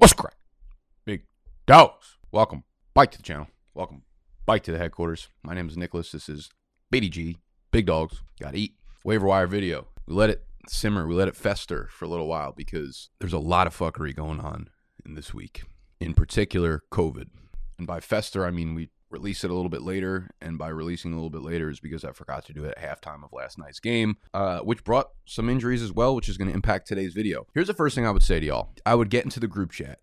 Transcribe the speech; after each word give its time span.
What's 0.00 0.14
crack? 0.14 0.32
Big 1.04 1.24
dogs. 1.66 2.16
Welcome 2.32 2.64
back 2.94 3.10
to 3.10 3.18
the 3.18 3.22
channel. 3.22 3.48
Welcome 3.74 4.00
back 4.46 4.62
to 4.62 4.72
the 4.72 4.78
headquarters. 4.78 5.28
My 5.42 5.52
name 5.52 5.68
is 5.68 5.76
Nicholas. 5.76 6.10
This 6.10 6.26
is 6.26 6.48
BDG. 6.90 7.36
Big 7.70 7.84
dogs. 7.84 8.22
Gotta 8.40 8.56
eat. 8.56 8.76
Waiver 9.04 9.26
wire 9.26 9.46
video. 9.46 9.88
We 10.06 10.14
let 10.14 10.30
it 10.30 10.46
simmer. 10.66 11.06
We 11.06 11.14
let 11.14 11.28
it 11.28 11.36
fester 11.36 11.86
for 11.90 12.06
a 12.06 12.08
little 12.08 12.28
while 12.28 12.52
because 12.56 13.10
there's 13.20 13.34
a 13.34 13.38
lot 13.38 13.66
of 13.66 13.76
fuckery 13.76 14.16
going 14.16 14.40
on 14.40 14.70
in 15.04 15.16
this 15.16 15.34
week. 15.34 15.64
In 16.00 16.14
particular, 16.14 16.82
COVID. 16.90 17.26
And 17.76 17.86
by 17.86 18.00
fester, 18.00 18.46
I 18.46 18.50
mean 18.50 18.74
we 18.74 18.88
release 19.10 19.44
it 19.44 19.50
a 19.50 19.54
little 19.54 19.68
bit 19.68 19.82
later. 19.82 20.30
And 20.40 20.56
by 20.56 20.68
releasing 20.68 21.12
a 21.12 21.16
little 21.16 21.30
bit 21.30 21.42
later 21.42 21.68
is 21.68 21.80
because 21.80 22.04
I 22.04 22.12
forgot 22.12 22.46
to 22.46 22.52
do 22.52 22.64
it 22.64 22.74
at 22.76 23.02
halftime 23.02 23.24
of 23.24 23.32
last 23.32 23.58
night's 23.58 23.80
game, 23.80 24.16
uh, 24.32 24.60
which 24.60 24.84
brought 24.84 25.10
some 25.26 25.48
injuries 25.48 25.82
as 25.82 25.92
well, 25.92 26.14
which 26.14 26.28
is 26.28 26.36
going 26.36 26.48
to 26.48 26.54
impact 26.54 26.88
today's 26.88 27.12
video. 27.12 27.46
Here's 27.54 27.66
the 27.66 27.74
first 27.74 27.94
thing 27.94 28.06
I 28.06 28.10
would 28.10 28.22
say 28.22 28.40
to 28.40 28.46
y'all 28.46 28.70
I 28.86 28.94
would 28.94 29.10
get 29.10 29.24
into 29.24 29.40
the 29.40 29.48
group 29.48 29.72
chat 29.72 29.98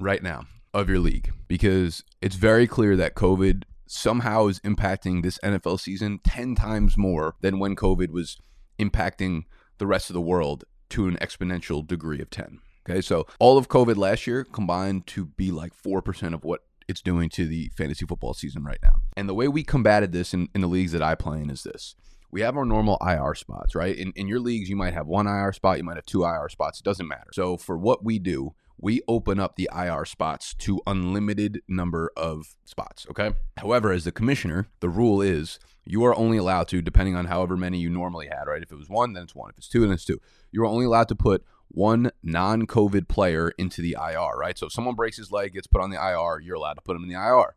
right 0.00 0.22
now 0.22 0.46
of 0.72 0.88
your 0.88 0.98
league 0.98 1.32
because 1.48 2.02
it's 2.20 2.36
very 2.36 2.66
clear 2.66 2.96
that 2.96 3.14
COVID 3.14 3.64
somehow 3.86 4.46
is 4.46 4.60
impacting 4.60 5.22
this 5.22 5.38
NFL 5.44 5.78
season 5.78 6.20
10 6.24 6.54
times 6.54 6.96
more 6.96 7.34
than 7.40 7.58
when 7.58 7.76
COVID 7.76 8.10
was 8.10 8.38
impacting 8.78 9.44
the 9.78 9.86
rest 9.86 10.08
of 10.08 10.14
the 10.14 10.20
world 10.20 10.64
to 10.90 11.06
an 11.08 11.16
exponential 11.20 11.86
degree 11.86 12.20
of 12.20 12.30
10. 12.30 12.60
Okay, 12.88 13.00
so 13.00 13.26
all 13.38 13.58
of 13.58 13.68
COVID 13.68 13.96
last 13.96 14.26
year 14.26 14.44
combined 14.44 15.06
to 15.08 15.26
be 15.26 15.50
like 15.50 15.72
4% 15.74 16.34
of 16.34 16.42
what 16.42 16.64
it's 16.92 17.02
doing 17.02 17.28
to 17.30 17.46
the 17.46 17.72
fantasy 17.76 18.06
football 18.06 18.34
season 18.34 18.62
right 18.62 18.78
now. 18.82 18.96
And 19.16 19.28
the 19.28 19.34
way 19.34 19.48
we 19.48 19.64
combated 19.64 20.12
this 20.12 20.32
in, 20.32 20.48
in 20.54 20.60
the 20.60 20.68
leagues 20.68 20.92
that 20.92 21.02
I 21.02 21.14
play 21.14 21.40
in 21.40 21.50
is 21.50 21.62
this. 21.64 21.96
We 22.30 22.42
have 22.42 22.56
our 22.56 22.64
normal 22.64 22.98
IR 23.06 23.34
spots, 23.34 23.74
right? 23.74 23.96
In, 23.96 24.12
in 24.14 24.28
your 24.28 24.40
leagues, 24.40 24.68
you 24.70 24.76
might 24.76 24.94
have 24.94 25.06
one 25.06 25.26
IR 25.26 25.52
spot, 25.52 25.78
you 25.78 25.84
might 25.84 25.96
have 25.96 26.06
two 26.06 26.24
IR 26.24 26.48
spots. 26.48 26.78
It 26.78 26.84
doesn't 26.84 27.08
matter. 27.08 27.30
So 27.32 27.56
for 27.56 27.76
what 27.76 28.04
we 28.04 28.18
do, 28.18 28.54
we 28.78 29.00
open 29.06 29.38
up 29.38 29.56
the 29.56 29.70
IR 29.74 30.04
spots 30.04 30.54
to 30.54 30.80
unlimited 30.86 31.62
number 31.68 32.10
of 32.16 32.56
spots, 32.64 33.06
okay? 33.10 33.32
However, 33.58 33.92
as 33.92 34.04
the 34.04 34.12
commissioner, 34.12 34.66
the 34.80 34.88
rule 34.88 35.22
is 35.22 35.58
you 35.84 36.04
are 36.04 36.14
only 36.16 36.36
allowed 36.36 36.68
to, 36.68 36.82
depending 36.82 37.16
on 37.16 37.26
however 37.26 37.56
many 37.56 37.78
you 37.78 37.88
normally 37.88 38.26
had, 38.26 38.44
right? 38.46 38.62
If 38.62 38.72
it 38.72 38.76
was 38.76 38.88
one, 38.88 39.12
then 39.12 39.24
it's 39.24 39.34
one. 39.34 39.50
If 39.50 39.58
it's 39.58 39.68
two, 39.68 39.80
then 39.80 39.92
it's 39.92 40.04
two. 40.04 40.20
You're 40.50 40.66
only 40.66 40.84
allowed 40.84 41.08
to 41.08 41.14
put 41.14 41.44
one 41.72 42.10
non 42.22 42.66
COVID 42.66 43.08
player 43.08 43.52
into 43.58 43.82
the 43.82 43.96
IR, 44.00 44.36
right? 44.36 44.56
So 44.56 44.66
if 44.66 44.72
someone 44.72 44.94
breaks 44.94 45.16
his 45.16 45.32
leg, 45.32 45.54
gets 45.54 45.66
put 45.66 45.80
on 45.80 45.90
the 45.90 45.96
IR, 45.96 46.40
you're 46.40 46.56
allowed 46.56 46.74
to 46.74 46.82
put 46.82 46.96
him 46.96 47.02
in 47.02 47.08
the 47.08 47.16
IR. 47.18 47.54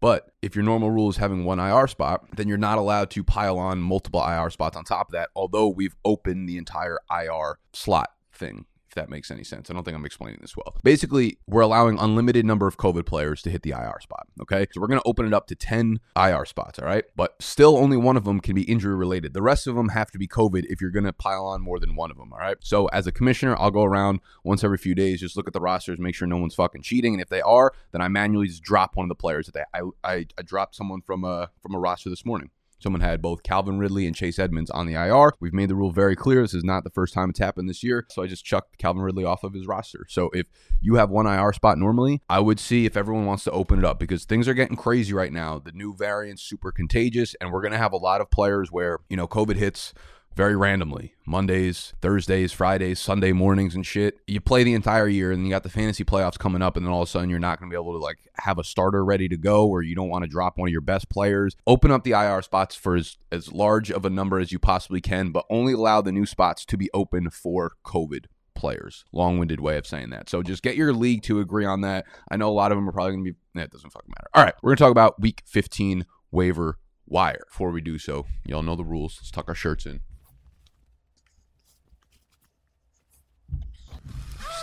But 0.00 0.30
if 0.42 0.54
your 0.54 0.64
normal 0.64 0.90
rule 0.90 1.08
is 1.08 1.16
having 1.16 1.44
one 1.44 1.58
IR 1.58 1.86
spot, 1.86 2.26
then 2.36 2.48
you're 2.48 2.58
not 2.58 2.78
allowed 2.78 3.10
to 3.10 3.24
pile 3.24 3.58
on 3.58 3.80
multiple 3.80 4.22
IR 4.22 4.50
spots 4.50 4.76
on 4.76 4.84
top 4.84 5.08
of 5.08 5.12
that, 5.12 5.30
although 5.34 5.68
we've 5.68 5.96
opened 6.04 6.48
the 6.48 6.58
entire 6.58 6.98
IR 7.10 7.58
slot 7.72 8.10
thing 8.32 8.66
that 8.96 9.08
makes 9.08 9.30
any 9.30 9.44
sense. 9.44 9.70
I 9.70 9.74
don't 9.74 9.84
think 9.84 9.96
I'm 9.96 10.04
explaining 10.04 10.38
this 10.40 10.56
well. 10.56 10.76
Basically, 10.82 11.38
we're 11.46 11.62
allowing 11.62 11.98
unlimited 11.98 12.44
number 12.44 12.66
of 12.66 12.76
COVID 12.76 13.06
players 13.06 13.40
to 13.42 13.50
hit 13.50 13.62
the 13.62 13.70
IR 13.70 13.98
spot. 14.00 14.26
Okay. 14.42 14.66
So 14.72 14.80
we're 14.80 14.88
going 14.88 15.00
to 15.00 15.08
open 15.08 15.26
it 15.26 15.32
up 15.32 15.46
to 15.46 15.54
10 15.54 16.00
IR 16.16 16.44
spots. 16.44 16.78
All 16.78 16.86
right. 16.86 17.04
But 17.14 17.36
still, 17.40 17.76
only 17.76 17.96
one 17.96 18.16
of 18.16 18.24
them 18.24 18.40
can 18.40 18.54
be 18.54 18.62
injury 18.62 18.94
related. 18.94 19.32
The 19.32 19.42
rest 19.42 19.66
of 19.66 19.76
them 19.76 19.90
have 19.90 20.10
to 20.10 20.18
be 20.18 20.26
COVID 20.26 20.64
if 20.68 20.80
you're 20.80 20.90
going 20.90 21.04
to 21.04 21.12
pile 21.12 21.46
on 21.46 21.62
more 21.62 21.78
than 21.78 21.94
one 21.94 22.10
of 22.10 22.16
them. 22.16 22.32
All 22.32 22.38
right. 22.38 22.56
So 22.60 22.86
as 22.86 23.06
a 23.06 23.12
commissioner, 23.12 23.56
I'll 23.58 23.70
go 23.70 23.84
around 23.84 24.20
once 24.44 24.64
every 24.64 24.78
few 24.78 24.94
days, 24.94 25.20
just 25.20 25.36
look 25.36 25.46
at 25.46 25.52
the 25.52 25.60
rosters, 25.60 25.98
make 25.98 26.14
sure 26.14 26.26
no 26.26 26.38
one's 26.38 26.54
fucking 26.54 26.82
cheating. 26.82 27.14
And 27.14 27.22
if 27.22 27.28
they 27.28 27.42
are, 27.42 27.72
then 27.92 28.00
I 28.00 28.08
manually 28.08 28.48
just 28.48 28.62
drop 28.62 28.96
one 28.96 29.04
of 29.04 29.08
the 29.08 29.14
players 29.14 29.46
that 29.46 29.54
they, 29.54 29.64
I, 29.72 29.82
I, 30.04 30.26
I 30.38 30.42
dropped 30.42 30.74
someone 30.74 31.00
from 31.00 31.24
a, 31.24 31.50
from 31.62 31.74
a 31.74 31.78
roster 31.78 32.10
this 32.10 32.24
morning. 32.24 32.50
Someone 32.86 33.00
had 33.00 33.20
both 33.20 33.42
Calvin 33.42 33.80
Ridley 33.80 34.06
and 34.06 34.14
Chase 34.14 34.38
Edmonds 34.38 34.70
on 34.70 34.86
the 34.86 34.92
IR. 34.92 35.32
We've 35.40 35.52
made 35.52 35.68
the 35.68 35.74
rule 35.74 35.90
very 35.90 36.14
clear. 36.14 36.42
This 36.42 36.54
is 36.54 36.62
not 36.62 36.84
the 36.84 36.90
first 36.90 37.14
time 37.14 37.30
it's 37.30 37.40
happened 37.40 37.68
this 37.68 37.82
year. 37.82 38.06
So 38.10 38.22
I 38.22 38.28
just 38.28 38.44
chucked 38.44 38.78
Calvin 38.78 39.02
Ridley 39.02 39.24
off 39.24 39.42
of 39.42 39.54
his 39.54 39.66
roster. 39.66 40.06
So 40.08 40.30
if 40.32 40.46
you 40.80 40.94
have 40.94 41.10
one 41.10 41.26
IR 41.26 41.52
spot 41.52 41.78
normally, 41.78 42.22
I 42.28 42.38
would 42.38 42.60
see 42.60 42.86
if 42.86 42.96
everyone 42.96 43.26
wants 43.26 43.42
to 43.42 43.50
open 43.50 43.80
it 43.80 43.84
up 43.84 43.98
because 43.98 44.24
things 44.24 44.46
are 44.46 44.54
getting 44.54 44.76
crazy 44.76 45.12
right 45.12 45.32
now. 45.32 45.58
The 45.58 45.72
new 45.72 45.96
variant's 45.96 46.44
super 46.44 46.70
contagious, 46.70 47.34
and 47.40 47.50
we're 47.50 47.60
going 47.60 47.72
to 47.72 47.78
have 47.78 47.92
a 47.92 47.96
lot 47.96 48.20
of 48.20 48.30
players 48.30 48.70
where, 48.70 49.00
you 49.08 49.16
know, 49.16 49.26
COVID 49.26 49.56
hits 49.56 49.92
very 50.36 50.54
randomly 50.54 51.14
Mondays, 51.26 51.94
Thursdays, 52.02 52.52
Fridays, 52.52 53.00
Sunday 53.00 53.32
mornings, 53.32 53.74
and 53.74 53.84
shit. 53.84 54.20
You 54.26 54.40
play 54.40 54.62
the 54.62 54.74
entire 54.74 55.08
year, 55.08 55.32
and 55.32 55.44
you 55.44 55.50
got 55.50 55.62
the 55.62 55.70
fantasy 55.70 56.04
playoffs 56.04 56.38
coming 56.38 56.62
up, 56.62 56.76
and 56.76 56.84
then 56.84 56.92
all 56.92 57.02
of 57.02 57.08
a 57.08 57.10
sudden 57.10 57.30
you're 57.30 57.38
not 57.38 57.58
going 57.58 57.70
to 57.70 57.74
be 57.74 57.80
able 57.80 57.94
to 57.94 57.98
like 57.98 58.18
have 58.34 58.58
a 58.58 58.64
starter 58.64 59.04
ready 59.04 59.28
to 59.28 59.36
go, 59.36 59.66
or 59.66 59.82
you 59.82 59.96
don't 59.96 60.10
want 60.10 60.22
to 60.24 60.30
drop 60.30 60.58
one 60.58 60.68
of 60.68 60.72
your 60.72 60.82
best 60.82 61.08
players. 61.08 61.56
Open 61.66 61.90
up 61.90 62.04
the 62.04 62.12
IR 62.12 62.42
spots 62.42 62.76
for 62.76 62.94
as, 62.94 63.16
as 63.32 63.50
large 63.50 63.90
of 63.90 64.04
a 64.04 64.10
number 64.10 64.38
as 64.38 64.52
you 64.52 64.58
possibly 64.58 65.00
can, 65.00 65.30
but 65.30 65.46
only 65.50 65.72
allow 65.72 66.02
the 66.02 66.12
new 66.12 66.26
spots 66.26 66.64
to 66.66 66.76
be 66.76 66.90
open 66.92 67.30
for 67.30 67.72
COVID 67.84 68.26
players. 68.54 69.04
Long 69.12 69.38
winded 69.38 69.60
way 69.60 69.78
of 69.78 69.86
saying 69.86 70.10
that. 70.10 70.28
So 70.28 70.42
just 70.42 70.62
get 70.62 70.76
your 70.76 70.92
league 70.92 71.22
to 71.24 71.40
agree 71.40 71.64
on 71.64 71.80
that. 71.80 72.04
I 72.30 72.36
know 72.36 72.48
a 72.48 72.52
lot 72.52 72.72
of 72.72 72.78
them 72.78 72.88
are 72.88 72.92
probably 72.92 73.12
going 73.12 73.24
to 73.24 73.32
be, 73.32 73.60
it 73.60 73.70
doesn't 73.70 73.90
fucking 73.90 74.10
matter. 74.10 74.28
All 74.34 74.44
right, 74.44 74.54
we're 74.62 74.70
going 74.70 74.76
to 74.76 74.84
talk 74.84 74.92
about 74.92 75.20
week 75.20 75.42
15 75.46 76.04
waiver 76.30 76.78
wire. 77.06 77.44
Before 77.48 77.70
we 77.70 77.80
do 77.80 77.98
so, 77.98 78.26
y'all 78.44 78.62
know 78.62 78.76
the 78.76 78.84
rules. 78.84 79.18
Let's 79.18 79.30
tuck 79.30 79.48
our 79.48 79.54
shirts 79.54 79.86
in. 79.86 80.00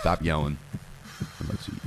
Stop 0.04 0.22
yelling. 0.22 0.58
Let's 1.48 1.66
eat. 1.66 1.80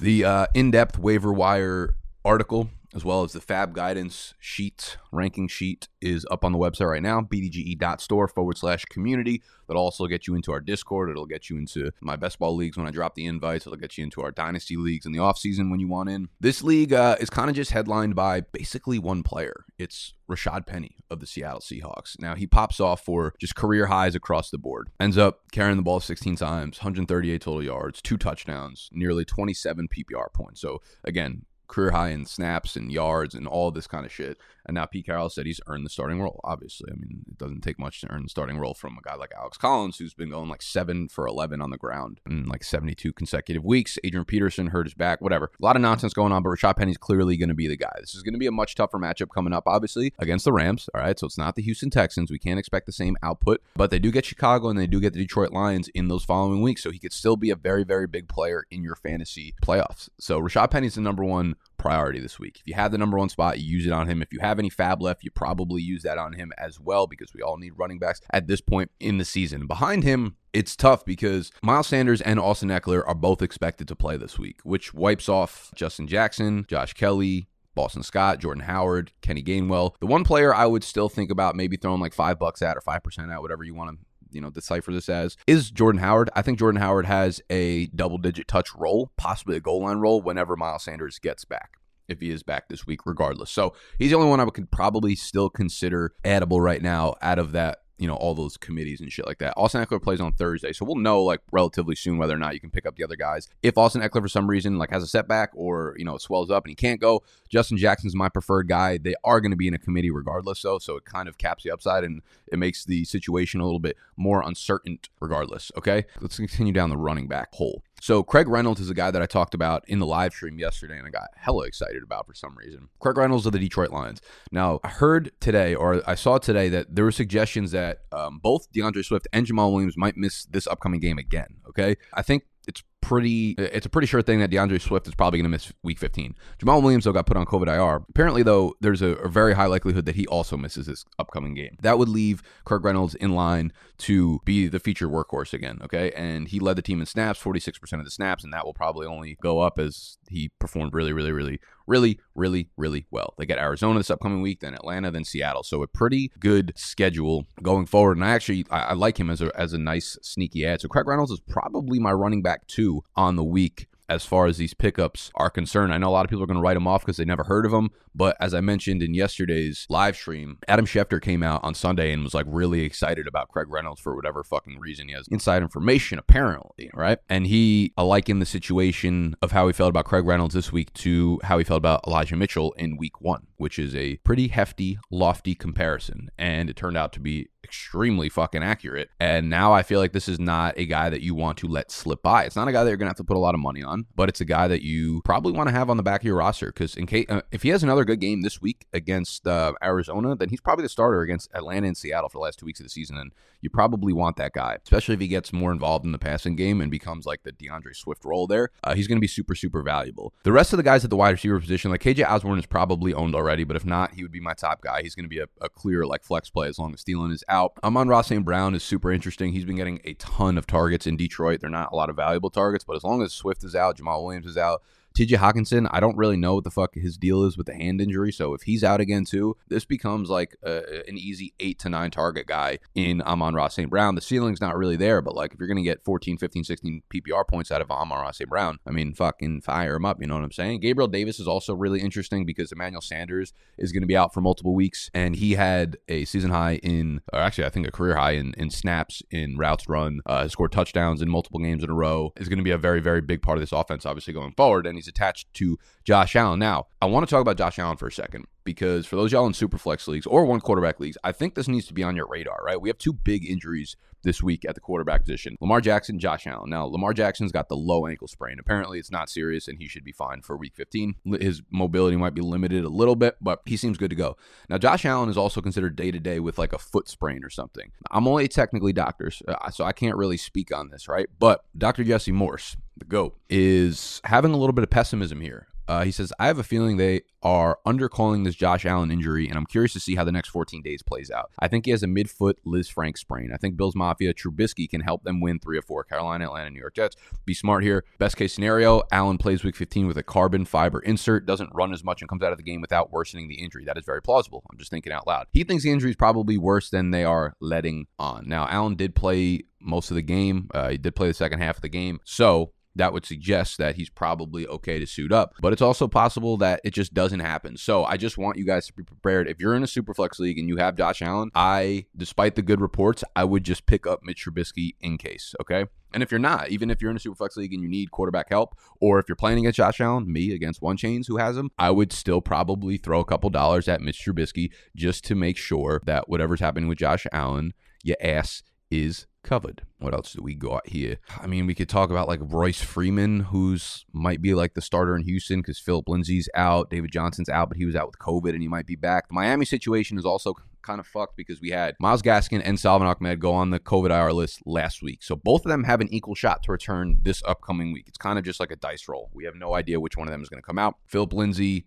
The 0.00 0.24
uh, 0.24 0.46
in-depth 0.54 0.98
waiver 0.98 1.32
wire 1.32 1.94
article, 2.24 2.70
as 2.92 3.04
well 3.04 3.22
as 3.22 3.30
the 3.30 3.40
Fab 3.40 3.72
guidance 3.72 4.34
sheet, 4.40 4.91
ranking 5.12 5.48
sheet, 5.48 5.88
is 6.00 6.26
up 6.30 6.44
on 6.44 6.52
the 6.52 6.58
website 6.58 6.90
right 6.90 7.02
now. 7.02 7.20
bdge.store 7.20 8.28
forward 8.28 8.58
slash 8.58 8.84
community. 8.86 9.42
That'll 9.68 9.82
also 9.82 10.06
get 10.06 10.26
you 10.26 10.34
into 10.34 10.52
our 10.52 10.60
Discord. 10.60 11.10
It'll 11.10 11.26
get 11.26 11.48
you 11.48 11.56
into 11.56 11.92
my 12.00 12.16
best 12.16 12.38
ball 12.38 12.56
leagues 12.56 12.76
when 12.76 12.86
I 12.86 12.90
drop 12.90 13.14
the 13.14 13.26
invites. 13.26 13.66
It'll 13.66 13.78
get 13.78 13.96
you 13.96 14.04
into 14.04 14.22
our 14.22 14.30
dynasty 14.30 14.76
leagues 14.76 15.06
in 15.06 15.12
the 15.12 15.18
offseason 15.18 15.70
when 15.70 15.80
you 15.80 15.88
want 15.88 16.08
in. 16.08 16.28
This 16.40 16.62
league 16.62 16.92
uh, 16.92 17.16
is 17.20 17.30
kind 17.30 17.48
of 17.48 17.56
just 17.56 17.70
headlined 17.70 18.14
by 18.14 18.40
basically 18.40 18.98
one 18.98 19.22
player. 19.22 19.64
It's 19.78 20.14
Rashad 20.28 20.66
Penny 20.66 20.96
of 21.10 21.20
the 21.20 21.26
Seattle 21.26 21.60
Seahawks. 21.60 22.18
Now, 22.18 22.34
he 22.34 22.46
pops 22.46 22.80
off 22.80 23.04
for 23.04 23.34
just 23.38 23.54
career 23.54 23.86
highs 23.86 24.14
across 24.14 24.50
the 24.50 24.58
board. 24.58 24.88
Ends 24.98 25.18
up 25.18 25.40
carrying 25.52 25.76
the 25.76 25.82
ball 25.82 26.00
16 26.00 26.36
times, 26.36 26.78
138 26.78 27.40
total 27.40 27.62
yards, 27.62 28.00
two 28.00 28.16
touchdowns, 28.16 28.88
nearly 28.92 29.24
27 29.24 29.88
PPR 29.88 30.32
points. 30.32 30.60
So, 30.60 30.80
again, 31.04 31.44
career 31.72 31.90
high 31.90 32.10
in 32.10 32.26
snaps 32.26 32.76
and 32.76 32.92
yards 32.92 33.34
and 33.34 33.48
all 33.48 33.70
this 33.70 33.86
kind 33.86 34.06
of 34.06 34.12
shit. 34.12 34.38
And 34.64 34.74
now 34.76 34.86
Pete 34.86 35.06
Carroll 35.06 35.28
said 35.28 35.46
he's 35.46 35.60
earned 35.66 35.84
the 35.84 35.90
starting 35.90 36.20
role. 36.20 36.40
Obviously, 36.44 36.90
I 36.92 36.94
mean, 36.94 37.24
it 37.28 37.38
doesn't 37.38 37.62
take 37.62 37.78
much 37.78 38.00
to 38.02 38.12
earn 38.12 38.22
the 38.22 38.28
starting 38.28 38.58
role 38.58 38.74
from 38.74 38.96
a 38.96 39.02
guy 39.02 39.16
like 39.16 39.32
Alex 39.36 39.56
Collins, 39.56 39.98
who's 39.98 40.14
been 40.14 40.30
going 40.30 40.48
like 40.48 40.62
seven 40.62 41.08
for 41.08 41.26
11 41.26 41.60
on 41.60 41.70
the 41.70 41.76
ground 41.76 42.20
in 42.26 42.46
like 42.46 42.62
72 42.62 43.12
consecutive 43.12 43.64
weeks. 43.64 43.98
Adrian 44.04 44.24
Peterson 44.24 44.68
hurt 44.68 44.86
his 44.86 44.94
back, 44.94 45.20
whatever. 45.20 45.50
A 45.60 45.64
lot 45.64 45.74
of 45.74 45.82
nonsense 45.82 46.14
going 46.14 46.32
on, 46.32 46.42
but 46.42 46.50
Rashad 46.50 46.76
Penny's 46.76 46.96
clearly 46.96 47.36
going 47.36 47.48
to 47.48 47.54
be 47.54 47.66
the 47.66 47.76
guy. 47.76 47.92
This 47.98 48.14
is 48.14 48.22
going 48.22 48.34
to 48.34 48.38
be 48.38 48.46
a 48.46 48.52
much 48.52 48.74
tougher 48.74 48.98
matchup 48.98 49.30
coming 49.34 49.52
up, 49.52 49.64
obviously, 49.66 50.12
against 50.18 50.44
the 50.44 50.52
Rams. 50.52 50.88
All 50.94 51.00
right. 51.00 51.18
So 51.18 51.26
it's 51.26 51.38
not 51.38 51.56
the 51.56 51.62
Houston 51.62 51.90
Texans. 51.90 52.30
We 52.30 52.38
can't 52.38 52.58
expect 52.58 52.86
the 52.86 52.92
same 52.92 53.16
output, 53.22 53.62
but 53.74 53.90
they 53.90 53.98
do 53.98 54.12
get 54.12 54.26
Chicago 54.26 54.68
and 54.68 54.78
they 54.78 54.86
do 54.86 55.00
get 55.00 55.12
the 55.12 55.18
Detroit 55.18 55.52
Lions 55.52 55.88
in 55.88 56.08
those 56.08 56.24
following 56.24 56.62
weeks. 56.62 56.82
So 56.82 56.90
he 56.90 56.98
could 56.98 57.12
still 57.12 57.36
be 57.36 57.50
a 57.50 57.56
very, 57.56 57.84
very 57.84 58.06
big 58.06 58.28
player 58.28 58.66
in 58.70 58.84
your 58.84 58.96
fantasy 58.96 59.54
playoffs. 59.62 60.08
So 60.18 60.40
Rashad 60.40 60.70
Penny's 60.70 60.94
the 60.94 61.00
number 61.00 61.24
one 61.24 61.56
priority 61.82 62.20
this 62.20 62.38
week. 62.38 62.58
If 62.60 62.66
you 62.66 62.74
have 62.74 62.92
the 62.92 62.98
number 62.98 63.18
one 63.18 63.28
spot, 63.28 63.58
you 63.58 63.66
use 63.66 63.86
it 63.86 63.92
on 63.92 64.08
him. 64.08 64.22
If 64.22 64.32
you 64.32 64.38
have 64.40 64.58
any 64.58 64.70
fab 64.70 65.02
left, 65.02 65.24
you 65.24 65.30
probably 65.30 65.82
use 65.82 66.02
that 66.04 66.16
on 66.16 66.34
him 66.34 66.52
as 66.56 66.78
well 66.78 67.06
because 67.06 67.34
we 67.34 67.42
all 67.42 67.56
need 67.56 67.72
running 67.76 67.98
backs 67.98 68.20
at 68.30 68.46
this 68.46 68.60
point 68.60 68.90
in 69.00 69.18
the 69.18 69.24
season. 69.24 69.66
Behind 69.66 70.04
him, 70.04 70.36
it's 70.52 70.76
tough 70.76 71.04
because 71.04 71.50
Miles 71.62 71.88
Sanders 71.88 72.20
and 72.20 72.38
Austin 72.38 72.68
Ekeler 72.68 73.02
are 73.06 73.14
both 73.14 73.42
expected 73.42 73.88
to 73.88 73.96
play 73.96 74.16
this 74.16 74.38
week, 74.38 74.60
which 74.62 74.94
wipes 74.94 75.28
off 75.28 75.70
Justin 75.74 76.06
Jackson, 76.06 76.66
Josh 76.68 76.92
Kelley, 76.92 77.48
Boston 77.74 78.02
Scott, 78.02 78.38
Jordan 78.38 78.64
Howard, 78.64 79.12
Kenny 79.22 79.42
Gainwell. 79.42 79.94
The 79.98 80.06
one 80.06 80.24
player 80.24 80.54
I 80.54 80.66
would 80.66 80.84
still 80.84 81.08
think 81.08 81.30
about 81.30 81.56
maybe 81.56 81.76
throwing 81.76 82.00
like 82.00 82.14
five 82.14 82.38
bucks 82.38 82.62
at 82.62 82.76
or 82.76 82.80
five 82.80 83.02
percent 83.02 83.30
at, 83.30 83.40
whatever 83.42 83.64
you 83.64 83.74
want 83.74 83.98
to 83.98 84.06
you 84.32 84.40
know 84.40 84.50
decipher 84.50 84.92
this 84.92 85.08
as 85.08 85.36
is 85.46 85.70
Jordan 85.70 86.00
Howard. 86.00 86.30
I 86.34 86.42
think 86.42 86.58
Jordan 86.58 86.80
Howard 86.80 87.06
has 87.06 87.40
a 87.50 87.86
double 87.86 88.18
digit 88.18 88.48
touch 88.48 88.74
role, 88.74 89.12
possibly 89.16 89.56
a 89.56 89.60
goal 89.60 89.82
line 89.82 89.98
role 89.98 90.20
whenever 90.22 90.56
Miles 90.56 90.84
Sanders 90.84 91.18
gets 91.18 91.44
back 91.44 91.78
if 92.08 92.20
he 92.20 92.30
is 92.30 92.42
back 92.42 92.68
this 92.68 92.86
week, 92.86 93.06
regardless. 93.06 93.50
So 93.50 93.74
he's 93.98 94.10
the 94.10 94.16
only 94.16 94.28
one 94.28 94.40
I 94.40 94.46
could 94.46 94.70
probably 94.70 95.14
still 95.14 95.50
consider 95.50 96.12
addable 96.24 96.62
right 96.62 96.82
now 96.82 97.14
out 97.22 97.38
of 97.38 97.52
that 97.52 97.78
you 97.98 98.06
know 98.06 98.14
all 98.14 98.34
those 98.34 98.56
committees 98.56 99.00
and 99.00 99.12
shit 99.12 99.26
like 99.26 99.38
that. 99.38 99.54
Austin 99.56 99.84
Ekeler 99.84 100.02
plays 100.02 100.20
on 100.20 100.32
Thursday, 100.32 100.72
so 100.72 100.84
we'll 100.84 100.96
know 100.96 101.22
like 101.22 101.40
relatively 101.52 101.94
soon 101.94 102.18
whether 102.18 102.34
or 102.34 102.38
not 102.38 102.54
you 102.54 102.60
can 102.60 102.70
pick 102.70 102.86
up 102.86 102.96
the 102.96 103.04
other 103.04 103.16
guys. 103.16 103.48
If 103.62 103.78
Austin 103.78 104.02
Ekeler 104.02 104.22
for 104.22 104.28
some 104.28 104.48
reason 104.48 104.78
like 104.78 104.90
has 104.90 105.02
a 105.02 105.06
setback 105.06 105.50
or 105.54 105.94
you 105.98 106.04
know 106.04 106.18
swells 106.18 106.50
up 106.50 106.64
and 106.64 106.70
he 106.70 106.74
can't 106.74 107.00
go, 107.00 107.22
Justin 107.48 107.76
Jackson's 107.76 108.14
my 108.14 108.28
preferred 108.28 108.68
guy. 108.68 108.98
They 108.98 109.14
are 109.24 109.40
going 109.40 109.50
to 109.50 109.56
be 109.56 109.68
in 109.68 109.74
a 109.74 109.78
committee 109.78 110.10
regardless, 110.10 110.62
though, 110.62 110.78
so 110.78 110.96
it 110.96 111.04
kind 111.04 111.28
of 111.28 111.38
caps 111.38 111.64
the 111.64 111.70
upside 111.70 112.04
and 112.04 112.22
it 112.50 112.58
makes 112.58 112.84
the 112.84 113.04
situation 113.04 113.60
a 113.60 113.64
little 113.64 113.80
bit 113.80 113.96
more 114.16 114.42
uncertain 114.42 114.98
regardless. 115.20 115.70
Okay, 115.76 116.04
let's 116.20 116.36
continue 116.36 116.72
down 116.72 116.90
the 116.90 116.96
running 116.96 117.28
back 117.28 117.54
hole. 117.54 117.82
So 118.02 118.24
Craig 118.24 118.48
Reynolds 118.48 118.80
is 118.80 118.90
a 118.90 118.94
guy 118.94 119.12
that 119.12 119.22
I 119.22 119.26
talked 119.26 119.54
about 119.54 119.84
in 119.86 120.00
the 120.00 120.06
live 120.06 120.32
stream 120.32 120.58
yesterday, 120.58 120.98
and 120.98 121.06
I 121.06 121.10
got 121.10 121.28
hella 121.36 121.66
excited 121.66 122.02
about 122.02 122.26
for 122.26 122.34
some 122.34 122.58
reason. 122.58 122.88
Craig 122.98 123.16
Reynolds 123.16 123.46
of 123.46 123.52
the 123.52 123.60
Detroit 123.60 123.90
Lions. 123.90 124.20
Now 124.50 124.80
I 124.82 124.88
heard 124.88 125.30
today, 125.38 125.76
or 125.76 126.02
I 126.04 126.16
saw 126.16 126.38
today, 126.38 126.68
that 126.70 126.96
there 126.96 127.04
were 127.04 127.12
suggestions 127.12 127.70
that 127.70 127.98
um, 128.10 128.40
both 128.42 128.66
D'Andre 128.72 129.02
Swift 129.02 129.28
and 129.32 129.46
Jamaal 129.46 129.70
Williams 129.70 129.96
might 129.96 130.16
miss 130.16 130.46
this 130.46 130.66
upcoming 130.66 130.98
game 130.98 131.16
again. 131.16 131.58
Okay, 131.68 131.94
I 132.12 132.22
think 132.22 132.42
it's 132.66 132.82
pretty 133.02 133.50
it's 133.58 133.84
a 133.84 133.90
pretty 133.90 134.06
sure 134.06 134.22
thing 134.22 134.38
that 134.38 134.50
D'Andre 134.50 134.78
Swift 134.78 135.06
is 135.06 135.14
probably 135.14 135.38
going 135.38 135.44
to 135.44 135.50
miss 135.50 135.72
week 135.82 135.98
15. 135.98 136.34
Jamaal 136.58 136.82
Williams 136.82 137.04
though 137.04 137.12
got 137.12 137.26
put 137.26 137.36
on 137.36 137.44
COVID 137.44 137.66
IR. 137.66 138.04
Apparently 138.08 138.42
though 138.42 138.74
there's 138.80 139.02
a, 139.02 139.08
a, 139.16 139.28
very 139.28 139.54
high 139.54 139.66
likelihood 139.66 140.06
that 140.06 140.14
he 140.14 140.26
also 140.28 140.56
misses 140.56 140.86
this 140.86 141.04
upcoming 141.18 141.52
game. 141.52 141.76
That 141.82 141.98
would 141.98 142.08
leave 142.08 142.42
Kirk 142.64 142.84
Reynolds 142.84 143.14
in 143.16 143.34
line 143.34 143.72
to 143.98 144.40
be 144.44 144.68
the 144.68 144.78
feature 144.78 145.08
workhorse 145.08 145.52
again, 145.52 145.80
okay? 145.82 146.12
And 146.12 146.48
he 146.48 146.60
led 146.60 146.76
the 146.76 146.82
team 146.82 147.00
in 147.00 147.06
snaps, 147.06 147.42
46% 147.42 147.98
of 147.98 148.04
the 148.04 148.10
snaps 148.10 148.44
and 148.44 148.52
that 148.52 148.64
will 148.64 148.74
probably 148.74 149.06
only 149.06 149.36
go 149.42 149.60
up 149.60 149.78
as 149.78 150.18
he 150.30 150.50
performed 150.58 150.94
really 150.94 151.12
really 151.12 151.32
really 151.32 151.60
really 151.86 152.20
really 152.36 152.68
really 152.76 153.06
well. 153.10 153.34
They 153.36 153.46
get 153.46 153.58
Arizona 153.58 153.98
this 153.98 154.10
upcoming 154.10 154.42
week, 154.42 154.60
then 154.60 154.74
Atlanta, 154.74 155.10
then 155.10 155.24
Seattle. 155.24 155.64
So 155.64 155.82
a 155.82 155.88
pretty 155.88 156.30
good 156.38 156.72
schedule 156.76 157.46
going 157.62 157.86
forward 157.86 158.16
and 158.16 158.24
I 158.24 158.30
actually 158.30 158.64
I, 158.70 158.80
I 158.80 158.92
like 158.92 159.18
him 159.18 159.28
as 159.28 159.42
a 159.42 159.50
as 159.58 159.72
a 159.72 159.78
nice 159.78 160.16
sneaky 160.22 160.64
ad. 160.64 160.80
So 160.80 160.88
Craig 160.88 161.08
Reynolds 161.08 161.32
is 161.32 161.40
probably 161.40 161.98
my 161.98 162.12
running 162.12 162.42
back 162.42 162.68
2 162.68 162.91
on 163.16 163.36
the 163.36 163.44
week 163.44 163.88
as 164.12 164.26
far 164.26 164.46
as 164.46 164.58
these 164.58 164.74
pickups 164.74 165.30
are 165.36 165.48
concerned. 165.48 165.92
I 165.92 165.96
know 165.96 166.10
a 166.10 166.12
lot 166.12 166.26
of 166.26 166.30
people 166.30 166.42
are 166.42 166.46
going 166.46 166.58
to 166.58 166.62
write 166.62 166.74
them 166.74 166.86
off 166.86 167.00
because 167.00 167.16
they 167.16 167.24
never 167.24 167.44
heard 167.44 167.64
of 167.64 167.72
them. 167.72 167.90
but 168.14 168.36
as 168.40 168.52
I 168.52 168.60
mentioned 168.60 169.02
in 169.02 169.14
yesterday's 169.14 169.86
live 169.88 170.16
stream, 170.16 170.58
Adam 170.68 170.84
Schefter 170.84 171.20
came 171.20 171.42
out 171.42 171.64
on 171.64 171.74
Sunday 171.74 172.12
and 172.12 172.22
was 172.22 172.34
like 172.34 172.44
really 172.46 172.82
excited 172.82 173.26
about 173.26 173.48
Craig 173.48 173.68
Reynolds 173.70 174.02
for 174.02 174.14
whatever 174.14 174.44
fucking 174.44 174.78
reason. 174.78 175.08
He 175.08 175.14
has 175.14 175.26
inside 175.28 175.62
information 175.62 176.18
apparently, 176.18 176.90
right? 176.92 177.18
And 177.30 177.46
he 177.46 177.94
uh, 177.96 178.04
likened 178.04 178.42
the 178.42 178.46
situation 178.46 179.34
of 179.40 179.52
how 179.52 179.66
he 179.66 179.72
felt 179.72 179.88
about 179.88 180.04
Craig 180.04 180.26
Reynolds 180.26 180.54
this 180.54 180.70
week 180.70 180.92
to 180.94 181.40
how 181.44 181.56
he 181.56 181.64
felt 181.64 181.78
about 181.78 182.06
Elijah 182.06 182.36
Mitchell 182.36 182.72
in 182.72 182.98
week 182.98 183.22
one, 183.22 183.46
which 183.56 183.78
is 183.78 183.96
a 183.96 184.16
pretty 184.18 184.48
hefty, 184.48 184.98
lofty 185.10 185.54
comparison. 185.54 186.30
And 186.36 186.68
it 186.68 186.76
turned 186.76 186.98
out 186.98 187.14
to 187.14 187.20
be 187.20 187.48
extremely 187.64 188.28
fucking 188.28 188.62
accurate. 188.62 189.10
And 189.20 189.50
now 189.50 189.72
I 189.72 189.82
feel 189.82 190.00
like 190.00 190.12
this 190.12 190.28
is 190.28 190.38
not 190.38 190.78
a 190.78 190.86
guy 190.86 191.10
that 191.10 191.22
you 191.22 191.34
want 191.34 191.58
to 191.58 191.68
let 191.68 191.90
slip 191.90 192.22
by. 192.22 192.44
It's 192.44 192.56
not 192.56 192.68
a 192.68 192.72
guy 192.72 192.84
that 192.84 192.90
you're 192.90 192.96
going 192.96 193.06
to 193.06 193.10
have 193.10 193.16
to 193.16 193.24
put 193.24 193.36
a 193.36 193.40
lot 193.40 193.54
of 193.54 193.60
money 193.60 193.82
on, 193.82 194.06
but 194.14 194.28
it's 194.28 194.40
a 194.40 194.44
guy 194.44 194.68
that 194.68 194.82
you 194.82 195.22
probably 195.24 195.52
want 195.52 195.68
to 195.68 195.74
have 195.74 195.90
on 195.90 195.96
the 195.96 196.02
back 196.02 196.22
of 196.22 196.26
your 196.26 196.36
roster 196.36 196.66
because 196.66 196.96
in 196.96 197.06
case 197.06 197.26
uh, 197.28 197.42
if 197.50 197.62
he 197.62 197.70
has 197.70 197.82
another 197.82 198.04
good 198.04 198.20
game 198.20 198.42
this 198.42 198.60
week 198.60 198.86
against 198.92 199.46
uh, 199.46 199.72
Arizona, 199.82 200.34
then 200.34 200.48
he's 200.48 200.60
probably 200.60 200.82
the 200.82 200.88
starter 200.88 201.22
against 201.22 201.50
Atlanta 201.54 201.86
and 201.86 201.96
Seattle 201.96 202.28
for 202.28 202.38
the 202.38 202.42
last 202.42 202.58
two 202.58 202.66
weeks 202.66 202.80
of 202.80 202.84
the 202.84 202.90
season, 202.90 203.16
and 203.16 203.32
you 203.60 203.70
probably 203.70 204.12
want 204.12 204.36
that 204.36 204.52
guy, 204.52 204.78
especially 204.82 205.14
if 205.14 205.20
he 205.20 205.28
gets 205.28 205.52
more 205.52 205.72
involved 205.72 206.04
in 206.04 206.12
the 206.12 206.18
passing 206.18 206.56
game 206.56 206.80
and 206.80 206.90
becomes 206.90 207.26
like 207.26 207.42
the 207.44 207.52
D'Andre 207.52 207.92
Swift 207.92 208.24
role 208.24 208.46
there. 208.46 208.70
Uh, 208.82 208.94
he's 208.94 209.06
going 209.06 209.16
to 209.16 209.20
be 209.20 209.28
super 209.28 209.54
super 209.54 209.82
valuable. 209.82 210.34
The 210.42 210.52
rest 210.52 210.72
of 210.72 210.76
the 210.76 210.82
guys 210.82 211.04
at 211.04 211.10
the 211.10 211.16
wide 211.16 211.30
receiver 211.30 211.60
position, 211.60 211.90
like 211.90 212.02
KJ 212.02 212.28
Osborn, 212.28 212.58
is 212.58 212.66
probably 212.66 213.14
owned 213.14 213.34
already, 213.34 213.64
but 213.64 213.76
if 213.76 213.86
not, 213.86 214.14
he 214.14 214.22
would 214.22 214.32
be 214.32 214.40
my 214.40 214.54
top 214.54 214.80
guy. 214.82 215.02
He's 215.02 215.14
going 215.14 215.24
to 215.24 215.28
be 215.28 215.38
a, 215.38 215.46
a 215.60 215.68
clear 215.68 216.04
like 216.04 216.24
flex 216.24 216.50
play 216.50 216.68
as 216.68 216.78
long 216.78 216.92
as 216.92 217.04
Thielen 217.04 217.32
is 217.32 217.44
out. 217.52 217.74
Amon-Ra 217.84 218.22
St. 218.22 218.44
Brown 218.44 218.74
is 218.74 218.82
super 218.82 219.12
interesting. 219.12 219.52
He's 219.52 219.64
been 219.64 219.76
getting 219.76 220.00
a 220.04 220.14
ton 220.14 220.56
of 220.58 220.66
targets 220.66 221.06
in 221.06 221.16
Detroit. 221.16 221.60
They're 221.60 221.70
not 221.70 221.92
a 221.92 221.96
lot 221.96 222.10
of 222.10 222.16
valuable 222.16 222.50
targets, 222.50 222.82
but 222.82 222.96
as 222.96 223.04
long 223.04 223.22
as 223.22 223.32
Swift 223.32 223.62
is 223.62 223.76
out, 223.76 223.98
Jamaal 223.98 224.24
Williams 224.24 224.46
is 224.46 224.56
out, 224.56 224.82
TJ 225.12 225.38
Hockenson, 225.38 225.88
I 225.90 226.00
don't 226.00 226.16
really 226.16 226.36
know 226.36 226.54
what 226.54 226.64
the 226.64 226.70
fuck 226.70 226.94
his 226.94 227.16
deal 227.16 227.44
is 227.44 227.56
with 227.56 227.66
the 227.66 227.74
hand 227.74 228.00
injury. 228.00 228.32
So 228.32 228.54
if 228.54 228.62
he's 228.62 228.82
out 228.82 229.00
again 229.00 229.24
too, 229.24 229.56
this 229.68 229.84
becomes 229.84 230.30
like 230.30 230.56
a, 230.62 231.06
an 231.08 231.18
easy 231.18 231.54
eight 231.60 231.78
to 231.80 231.88
nine 231.88 232.10
target 232.10 232.46
guy 232.46 232.78
in 232.94 233.22
Amon-Ra 233.22 233.68
St. 233.68 233.90
Brown. 233.90 234.14
The 234.14 234.20
ceiling's 234.20 234.60
not 234.60 234.76
really 234.76 234.96
there, 234.96 235.20
but 235.20 235.34
like 235.34 235.52
if 235.52 235.58
you're 235.58 235.68
going 235.68 235.76
to 235.76 235.82
get 235.82 236.04
14, 236.04 236.38
15, 236.38 236.64
16 236.64 237.02
PPR 237.12 237.46
points 237.46 237.70
out 237.70 237.82
of 237.82 237.90
Amon-Ra 237.90 238.30
St. 238.30 238.48
Brown, 238.48 238.78
I 238.86 238.90
mean, 238.90 239.14
fucking 239.14 239.62
fire 239.62 239.96
him 239.96 240.04
up. 240.04 240.20
You 240.20 240.26
know 240.26 240.34
what 240.34 240.44
I'm 240.44 240.52
saying? 240.52 240.80
Gabriel 240.80 241.08
Davis 241.08 241.38
is 241.38 241.48
also 241.48 241.74
really 241.74 242.00
interesting 242.00 242.46
because 242.46 242.72
Emmanuel 242.72 243.02
Sanders 243.02 243.52
is 243.78 243.92
going 243.92 244.02
to 244.02 244.06
be 244.06 244.16
out 244.16 244.32
for 244.32 244.40
multiple 244.40 244.74
weeks. 244.74 245.10
And 245.14 245.36
he 245.36 245.54
had 245.54 245.96
a 246.08 246.24
season 246.24 246.50
high 246.50 246.76
in, 246.82 247.20
or 247.32 247.40
actually, 247.40 247.64
I 247.64 247.70
think 247.70 247.86
a 247.86 247.92
career 247.92 248.16
high 248.16 248.32
in, 248.32 248.54
in 248.56 248.70
snaps, 248.70 249.22
in 249.30 249.56
routes 249.56 249.88
run, 249.88 250.20
uh, 250.26 250.48
scored 250.48 250.72
touchdowns 250.72 251.20
in 251.20 251.28
multiple 251.28 251.60
games 251.60 251.84
in 251.84 251.90
a 251.90 251.94
row. 251.94 252.32
Is 252.36 252.48
going 252.48 252.58
to 252.58 252.64
be 252.64 252.70
a 252.70 252.78
very, 252.78 253.00
very 253.00 253.20
big 253.20 253.42
part 253.42 253.58
of 253.58 253.62
this 253.62 253.72
offense, 253.72 254.06
obviously, 254.06 254.32
going 254.32 254.52
forward. 254.52 254.86
And 254.86 255.01
he's 255.02 255.08
attached 255.08 255.52
to 255.54 255.78
Josh 256.04 256.36
Allen. 256.36 256.58
Now, 256.58 256.86
I 257.00 257.06
want 257.06 257.26
to 257.26 257.30
talk 257.30 257.42
about 257.42 257.58
Josh 257.58 257.78
Allen 257.78 257.96
for 257.96 258.06
a 258.06 258.12
second 258.12 258.46
because 258.64 259.06
for 259.06 259.16
those 259.16 259.32
y'all 259.32 259.46
in 259.46 259.54
super 259.54 259.78
flex 259.78 260.08
leagues 260.08 260.26
or 260.26 260.44
one 260.44 260.60
quarterback 260.60 261.00
leagues, 261.00 261.18
I 261.24 261.32
think 261.32 261.54
this 261.54 261.68
needs 261.68 261.86
to 261.86 261.94
be 261.94 262.02
on 262.02 262.16
your 262.16 262.26
radar, 262.28 262.60
right? 262.64 262.80
We 262.80 262.88
have 262.88 262.98
two 262.98 263.12
big 263.12 263.48
injuries 263.48 263.96
this 264.22 264.42
week 264.42 264.64
at 264.64 264.74
the 264.74 264.80
quarterback 264.80 265.22
position 265.22 265.56
Lamar 265.60 265.80
Jackson, 265.80 266.18
Josh 266.18 266.46
Allen. 266.46 266.70
Now, 266.70 266.84
Lamar 266.84 267.12
Jackson's 267.12 267.52
got 267.52 267.68
the 267.68 267.76
low 267.76 268.06
ankle 268.06 268.28
sprain. 268.28 268.56
Apparently, 268.58 268.98
it's 268.98 269.10
not 269.10 269.28
serious 269.28 269.68
and 269.68 269.78
he 269.78 269.88
should 269.88 270.04
be 270.04 270.12
fine 270.12 270.42
for 270.42 270.56
week 270.56 270.74
15. 270.74 271.16
His 271.40 271.62
mobility 271.70 272.16
might 272.16 272.34
be 272.34 272.42
limited 272.42 272.84
a 272.84 272.88
little 272.88 273.16
bit, 273.16 273.36
but 273.40 273.62
he 273.64 273.76
seems 273.76 273.98
good 273.98 274.10
to 274.10 274.16
go. 274.16 274.36
Now, 274.68 274.78
Josh 274.78 275.04
Allen 275.04 275.28
is 275.28 275.36
also 275.36 275.60
considered 275.60 275.96
day 275.96 276.10
to 276.10 276.18
day 276.18 276.40
with 276.40 276.58
like 276.58 276.72
a 276.72 276.78
foot 276.78 277.08
sprain 277.08 277.44
or 277.44 277.50
something. 277.50 277.92
I'm 278.10 278.26
only 278.28 278.48
technically 278.48 278.92
doctors, 278.92 279.42
uh, 279.46 279.70
so 279.70 279.84
I 279.84 279.92
can't 279.92 280.16
really 280.16 280.36
speak 280.36 280.74
on 280.74 280.90
this, 280.90 281.08
right? 281.08 281.28
But 281.38 281.64
Dr. 281.76 282.04
Jesse 282.04 282.32
Morse, 282.32 282.76
the 282.96 283.04
GOAT, 283.04 283.36
is 283.50 284.20
having 284.24 284.52
a 284.52 284.56
little 284.56 284.72
bit 284.72 284.84
of 284.84 284.90
pessimism 284.90 285.40
here 285.40 285.68
uh, 285.88 286.04
he 286.04 286.10
says, 286.10 286.32
I 286.38 286.46
have 286.46 286.58
a 286.58 286.62
feeling 286.62 286.96
they 286.96 287.22
are 287.42 287.78
undercalling 287.86 288.44
this 288.44 288.54
Josh 288.54 288.86
Allen 288.86 289.10
injury, 289.10 289.48
and 289.48 289.56
I'm 289.56 289.66
curious 289.66 289.92
to 289.94 290.00
see 290.00 290.14
how 290.14 290.24
the 290.24 290.32
next 290.32 290.48
14 290.50 290.82
days 290.82 291.02
plays 291.02 291.30
out. 291.30 291.50
I 291.58 291.68
think 291.68 291.84
he 291.84 291.90
has 291.90 292.02
a 292.02 292.06
midfoot 292.06 292.54
Lisfranc 292.66 293.18
sprain. 293.18 293.50
I 293.52 293.56
think 293.56 293.76
Bills 293.76 293.96
Mafia 293.96 294.32
Trubisky 294.32 294.88
can 294.88 295.00
help 295.00 295.24
them 295.24 295.40
win 295.40 295.58
three 295.58 295.76
or 295.76 295.82
four. 295.82 296.04
Carolina, 296.04 296.44
Atlanta, 296.44 296.70
New 296.70 296.80
York 296.80 296.94
Jets. 296.94 297.16
Be 297.44 297.54
smart 297.54 297.82
here. 297.82 298.04
Best 298.18 298.36
case 298.36 298.54
scenario, 298.54 299.02
Allen 299.10 299.38
plays 299.38 299.64
week 299.64 299.76
15 299.76 300.06
with 300.06 300.16
a 300.16 300.22
carbon 300.22 300.64
fiber 300.64 301.00
insert, 301.00 301.46
doesn't 301.46 301.74
run 301.74 301.92
as 301.92 302.04
much, 302.04 302.22
and 302.22 302.28
comes 302.28 302.42
out 302.42 302.52
of 302.52 302.58
the 302.58 302.64
game 302.64 302.80
without 302.80 303.12
worsening 303.12 303.48
the 303.48 303.56
injury. 303.56 303.84
That 303.84 303.98
is 303.98 304.04
very 304.04 304.22
plausible. 304.22 304.64
I'm 304.70 304.78
just 304.78 304.90
thinking 304.90 305.12
out 305.12 305.26
loud. 305.26 305.46
He 305.52 305.64
thinks 305.64 305.82
the 305.84 305.90
injury 305.90 306.10
is 306.10 306.16
probably 306.16 306.56
worse 306.56 306.90
than 306.90 307.10
they 307.10 307.24
are 307.24 307.54
letting 307.60 308.06
on. 308.18 308.48
Now, 308.48 308.68
Allen 308.68 308.94
did 308.94 309.14
play 309.14 309.62
most 309.80 310.10
of 310.10 310.14
the 310.14 310.22
game. 310.22 310.68
Uh, 310.72 310.90
he 310.90 310.98
did 310.98 311.16
play 311.16 311.28
the 311.28 311.34
second 311.34 311.60
half 311.60 311.76
of 311.76 311.82
the 311.82 311.88
game. 311.88 312.20
So 312.24 312.72
that 312.96 313.12
would 313.12 313.24
suggest 313.26 313.78
that 313.78 313.96
he's 313.96 314.10
probably 314.10 314.66
okay 314.66 314.98
to 314.98 315.06
suit 315.06 315.32
up. 315.32 315.54
But 315.60 315.72
it's 315.72 315.82
also 315.82 316.08
possible 316.08 316.56
that 316.58 316.80
it 316.84 316.92
just 316.92 317.14
doesn't 317.14 317.40
happen. 317.40 317.76
So 317.76 318.04
I 318.04 318.16
just 318.16 318.38
want 318.38 318.58
you 318.58 318.64
guys 318.64 318.86
to 318.86 318.92
be 318.92 319.02
prepared. 319.02 319.48
If 319.48 319.60
you're 319.60 319.74
in 319.74 319.82
a 319.82 319.86
Superflex 319.86 320.38
league 320.38 320.58
and 320.58 320.68
you 320.68 320.76
have 320.76 320.96
Josh 320.96 321.22
Allen, 321.22 321.50
I, 321.54 322.06
despite 322.16 322.54
the 322.54 322.62
good 322.62 322.80
reports, 322.80 323.24
I 323.34 323.44
would 323.44 323.64
just 323.64 323.86
pick 323.86 324.06
up 324.06 324.20
Mitch 324.22 324.44
Trubisky 324.44 324.94
in 325.00 325.18
case. 325.18 325.54
Okay. 325.60 325.86
And 326.14 326.22
if 326.22 326.30
you're 326.30 326.38
not, 326.38 326.68
even 326.68 326.90
if 326.90 327.00
you're 327.00 327.10
in 327.10 327.16
a 327.16 327.20
Superflex 327.20 327.56
league 327.56 327.72
and 327.72 327.82
you 327.82 327.88
need 327.88 328.10
quarterback 328.10 328.50
help, 328.50 328.76
or 329.00 329.18
if 329.18 329.28
you're 329.28 329.36
playing 329.36 329.58
against 329.60 329.78
Josh 329.78 330.00
Allen, 330.00 330.30
me 330.30 330.52
against 330.52 330.82
One 330.82 330.98
Chains 330.98 331.26
who 331.26 331.38
has 331.38 331.56
him, 331.56 331.70
I 331.78 331.90
would 331.90 332.12
still 332.12 332.42
probably 332.42 332.98
throw 332.98 333.20
a 333.20 333.24
couple 333.24 333.48
dollars 333.48 333.88
at 333.88 334.02
Mitch 334.02 334.22
Trubisky 334.22 334.70
just 334.94 335.24
to 335.24 335.34
make 335.34 335.56
sure 335.56 336.02
that 336.04 336.28
whatever's 336.28 336.60
happening 336.60 336.88
with 336.88 336.98
Josh 336.98 337.26
Allen, 337.32 337.72
your 338.02 338.18
ass 338.20 338.62
is 338.90 339.26
covered. 339.42 339.82
What 339.98 340.14
else 340.14 340.32
do 340.32 340.42
we 340.42 340.54
got 340.54 340.88
here? 340.88 341.18
I 341.40 341.46
mean, 341.46 341.66
we 341.66 341.74
could 341.74 341.88
talk 341.88 342.10
about 342.10 342.28
like 342.28 342.40
Royce 342.42 342.80
Freeman, 342.80 343.40
who's 343.40 344.04
might 344.12 344.40
be 344.42 344.54
like 344.54 344.74
the 344.74 344.82
starter 344.82 345.14
in 345.16 345.22
Houston 345.22 345.60
because 345.60 345.78
Phillip 345.78 346.08
Lindsay's 346.08 346.48
out, 346.54 346.90
David 346.90 347.12
Johnson's 347.12 347.48
out, 347.48 347.68
but 347.68 347.78
he 347.78 347.84
was 347.84 347.96
out 347.96 348.06
with 348.06 348.18
COVID 348.18 348.50
and 348.50 348.62
he 348.62 348.68
might 348.68 348.86
be 348.86 348.96
back. 348.96 349.28
The 349.28 349.34
Miami 349.34 349.64
situation 349.64 350.18
is 350.18 350.24
also 350.24 350.54
kind 350.82 350.98
of 351.00 351.06
fucked 351.06 351.36
because 351.36 351.60
we 351.60 351.70
had 351.70 351.94
Myles 352.00 352.22
Gaskin 352.22 352.60
and 352.64 352.78
Salvon 352.78 353.06
Ahmed 353.06 353.40
go 353.40 353.52
on 353.52 353.70
the 353.70 353.78
COVID 353.78 354.10
IR 354.10 354.32
list 354.32 354.60
last 354.66 355.02
week. 355.02 355.22
So 355.22 355.36
both 355.36 355.64
of 355.64 355.70
them 355.70 355.84
have 355.84 356.00
an 356.00 356.12
equal 356.12 356.34
shot 356.34 356.62
to 356.64 356.72
return 356.72 357.18
this 357.22 357.42
upcoming 357.46 357.92
week. 357.92 358.06
It's 358.08 358.18
kind 358.18 358.38
of 358.38 358.44
just 358.44 358.60
like 358.60 358.70
a 358.70 358.76
dice 358.76 359.08
roll. 359.08 359.30
We 359.32 359.44
have 359.44 359.54
no 359.54 359.74
idea 359.74 360.00
which 360.00 360.16
one 360.16 360.26
of 360.26 360.32
them 360.32 360.42
is 360.42 360.48
going 360.48 360.62
to 360.62 360.66
come 360.66 360.78
out. 360.78 360.96
Phillip 361.06 361.32
Lindsay 361.32 361.86